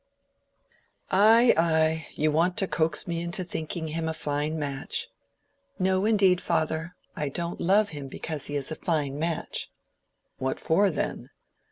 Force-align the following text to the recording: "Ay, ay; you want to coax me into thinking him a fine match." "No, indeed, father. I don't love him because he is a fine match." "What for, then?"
"Ay, 1.11 1.53
ay; 1.57 2.07
you 2.15 2.31
want 2.31 2.57
to 2.57 2.67
coax 2.67 3.05
me 3.07 3.21
into 3.21 3.43
thinking 3.43 3.89
him 3.89 4.09
a 4.09 4.15
fine 4.15 4.57
match." 4.57 5.07
"No, 5.77 6.05
indeed, 6.07 6.41
father. 6.41 6.95
I 7.15 7.29
don't 7.29 7.61
love 7.61 7.89
him 7.89 8.07
because 8.07 8.47
he 8.47 8.55
is 8.55 8.71
a 8.71 8.75
fine 8.77 9.19
match." 9.19 9.69
"What 10.39 10.59
for, 10.59 10.89
then?" 10.89 11.29